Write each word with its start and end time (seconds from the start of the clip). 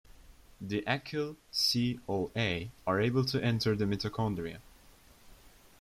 The 0.59 0.81
acyl-CoA 0.87 2.69
are 2.87 2.99
able 3.01 3.23
to 3.23 3.43
enter 3.43 3.75
the 3.75 3.85
mitochondria. 3.85 4.57